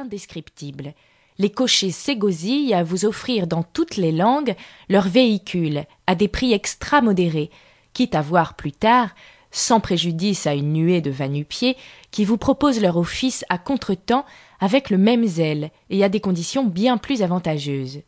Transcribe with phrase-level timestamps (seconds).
[0.00, 0.94] indescriptible.
[1.38, 4.54] Les cochers s'égosillent à vous offrir dans toutes les langues
[4.88, 7.50] leurs véhicules à des prix extra modérés,
[7.92, 9.14] quitte à voir plus tard,
[9.50, 11.76] sans préjudice à une nuée de va-nu-pieds,
[12.10, 14.24] qui vous proposent leur office à contretemps
[14.60, 18.02] avec le même zèle et à des conditions bien plus avantageuses.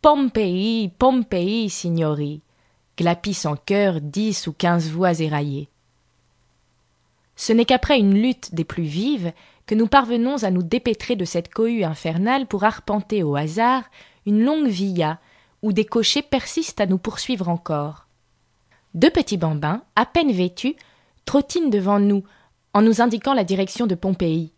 [0.00, 2.42] Pompéi, Pompéi, signori,
[2.98, 5.68] glapissent en chœur dix ou quinze voix éraillées.
[7.36, 9.32] Ce n'est qu'après une lutte des plus vives
[9.66, 13.84] que nous parvenons à nous dépêtrer de cette cohue infernale pour arpenter au hasard
[14.26, 15.18] une longue via
[15.62, 18.06] où des cochers persistent à nous poursuivre encore.
[18.94, 20.76] Deux petits bambins, à peine vêtus,
[21.24, 22.24] trottinent devant nous
[22.74, 24.52] en nous indiquant la direction de Pompéi.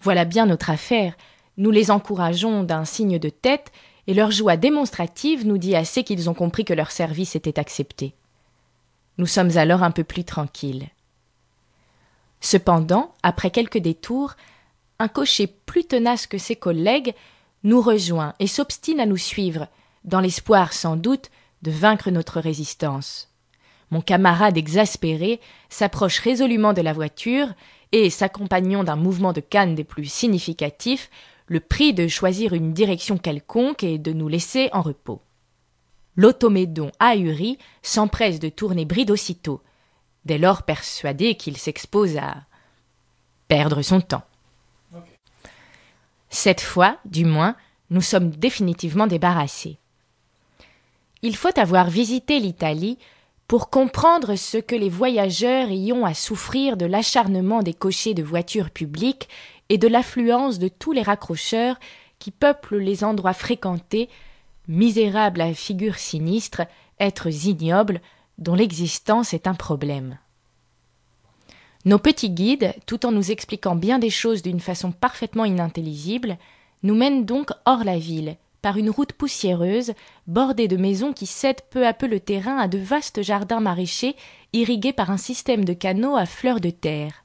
[0.00, 1.14] Voilà bien notre affaire.
[1.56, 3.72] Nous les encourageons d'un signe de tête
[4.06, 8.14] et leur joie démonstrative nous dit assez qu'ils ont compris que leur service était accepté.
[9.18, 10.88] Nous sommes alors un peu plus tranquilles.
[12.42, 14.34] Cependant, après quelques détours,
[14.98, 17.14] un cocher plus tenace que ses collègues
[17.62, 19.68] nous rejoint et s'obstine à nous suivre,
[20.04, 21.30] dans l'espoir sans doute
[21.62, 23.30] de vaincre notre résistance.
[23.92, 27.46] Mon camarade exaspéré s'approche résolument de la voiture
[27.92, 31.10] et, s'accompagnant d'un mouvement de canne des plus significatifs,
[31.46, 35.20] le prie de choisir une direction quelconque et de nous laisser en repos.
[36.16, 39.60] L'automédon ahuri s'empresse de tourner bride aussitôt,
[40.24, 42.42] dès lors persuadé qu'il s'expose à
[43.48, 44.24] perdre son temps.
[46.30, 47.56] Cette fois, du moins,
[47.90, 49.78] nous sommes définitivement débarrassés.
[51.20, 52.98] Il faut avoir visité l'Italie
[53.46, 58.22] pour comprendre ce que les voyageurs y ont à souffrir de l'acharnement des cochers de
[58.22, 59.28] voitures publiques
[59.68, 61.76] et de l'affluence de tous les raccrocheurs
[62.18, 64.08] qui peuplent les endroits fréquentés,
[64.68, 66.62] misérables à figure sinistre,
[66.98, 68.00] êtres ignobles,
[68.38, 70.18] dont l'existence est un problème.
[71.84, 76.38] Nos petits guides, tout en nous expliquant bien des choses d'une façon parfaitement inintelligible,
[76.82, 79.92] nous mènent donc hors la ville, par une route poussiéreuse,
[80.28, 84.14] bordée de maisons qui cèdent peu à peu le terrain à de vastes jardins maraîchers
[84.52, 87.24] irrigués par un système de canaux à fleurs de terre.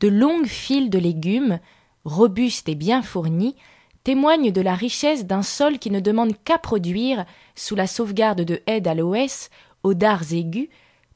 [0.00, 1.58] De longues files de légumes,
[2.04, 3.56] robustes et bien fournis,
[4.06, 7.24] témoignent de la richesse d'un sol qui ne demande qu'à produire,
[7.56, 9.50] sous la sauvegarde de haies d'aloès,
[9.82, 10.68] aux dards aigus,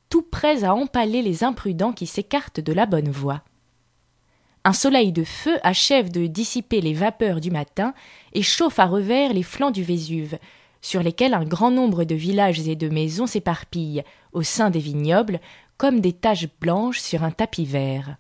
[0.09, 3.43] tout prêts à empaler les imprudents qui s'écartent de la bonne voie.
[4.65, 7.95] Un soleil de feu achève de dissiper les vapeurs du matin
[8.33, 10.41] et chauffe à revers les flancs du Vésuve,
[10.83, 14.03] sur lesquels un grand nombre de villages et de maisons s'éparpillent,
[14.33, 15.39] au sein des vignobles,
[15.77, 18.17] comme des taches blanches sur un tapis vert.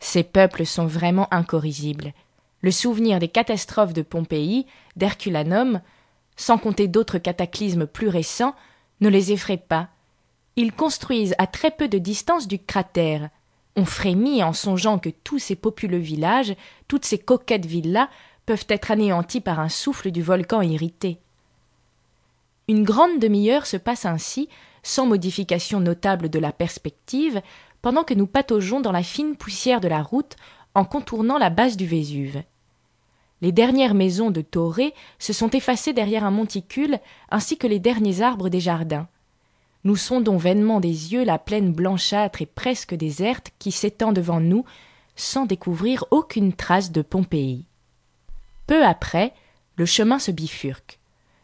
[0.00, 2.12] Ces peuples sont vraiment incorrigibles.
[2.64, 4.64] Le souvenir des catastrophes de Pompéi,
[4.96, 5.82] d'Herculanum,
[6.34, 8.54] sans compter d'autres cataclysmes plus récents,
[9.02, 9.90] ne les effraie pas.
[10.56, 13.28] Ils construisent à très peu de distance du cratère,
[13.76, 16.56] on frémit en songeant que tous ces populeux villages,
[16.88, 18.08] toutes ces coquettes villas
[18.46, 21.18] peuvent être anéantis par un souffle du volcan irrité.
[22.66, 24.48] Une grande demi-heure se passe ainsi,
[24.82, 27.42] sans modification notable de la perspective,
[27.82, 30.36] pendant que nous pataugeons dans la fine poussière de la route
[30.74, 32.42] en contournant la base du Vésuve.
[33.44, 36.98] Les dernières maisons de Toré se sont effacées derrière un monticule,
[37.30, 39.06] ainsi que les derniers arbres des jardins.
[39.84, 44.64] Nous sondons vainement des yeux la plaine blanchâtre et presque déserte qui s'étend devant nous,
[45.14, 47.66] sans découvrir aucune trace de Pompéi.
[48.66, 49.34] Peu après,
[49.76, 50.98] le chemin se bifurque.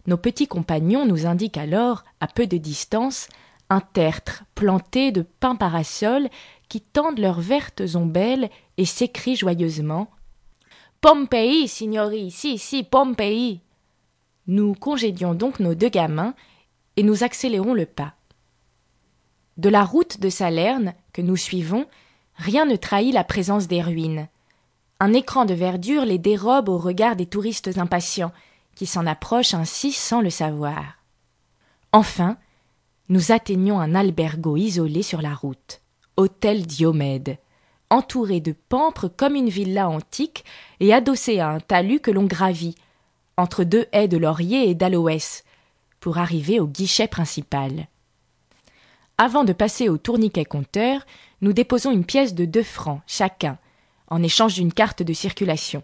[0.07, 3.29] Nos petits compagnons nous indiquent alors, à peu de distance,
[3.69, 6.31] un tertre planté de pins parasols
[6.71, 10.09] qui tendent leurs vertes ombelles et s'écrient joyeusement
[11.01, 13.63] Pompéi, signori, si, si, Pompéi.
[14.47, 16.35] Nous congédions donc nos deux gamins
[16.97, 18.13] et nous accélérons le pas.
[19.57, 21.87] De la route de Salerne, que nous suivons,
[22.37, 24.29] rien ne trahit la présence des ruines.
[24.99, 28.33] Un écran de verdure les dérobe au regard des touristes impatients,
[28.75, 30.99] qui s'en approchent ainsi sans le savoir.
[31.93, 32.37] Enfin,
[33.09, 35.81] nous atteignons un albergo isolé sur la route,
[36.19, 37.39] hôtel Diomède,
[37.91, 40.45] entouré de pampres comme une villa antique
[40.79, 42.77] et adossé à un talus que l'on gravit,
[43.37, 45.45] entre deux haies de laurier et d'aloès,
[45.99, 47.89] pour arriver au guichet principal.
[49.19, 51.05] Avant de passer au tourniquet compteur,
[51.43, 53.59] nous déposons une pièce de deux francs chacun,
[54.09, 55.83] en échange d'une carte de circulation.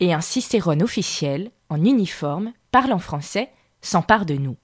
[0.00, 3.50] Et un cicérone officiel, en uniforme, parlant français,
[3.80, 4.56] s'empare de nous.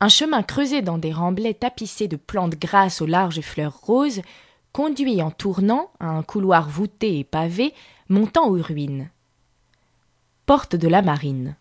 [0.00, 4.22] Un chemin creusé dans des remblais tapissés de plantes grasses aux larges fleurs roses
[4.72, 7.74] conduit en tournant à un couloir voûté et pavé
[8.08, 9.10] montant aux ruines.
[10.46, 11.56] Porte de la marine.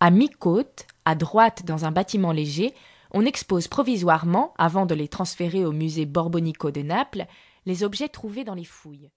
[0.00, 2.74] À mi-côte, à droite dans un bâtiment léger,
[3.12, 7.26] on expose provisoirement, avant de les transférer au musée Borbonico de Naples,
[7.64, 9.10] les objets trouvés dans les fouilles.